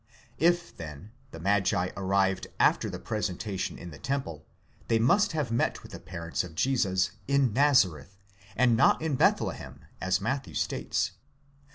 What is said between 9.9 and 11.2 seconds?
as Matthew states.